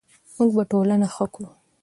موږ 0.35 0.49
به 0.55 0.63
ټولنه 0.71 1.07
ښه 1.15 1.25
کړو. 1.33 1.49